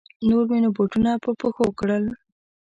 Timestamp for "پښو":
1.39-1.67